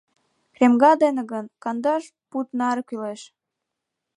Кремга 0.55 0.91
дене 1.03 1.21
гын, 1.31 1.45
кандаш 1.63 2.03
пуд 2.29 2.47
наре 2.59 2.81
кӱлеш. 2.87 3.21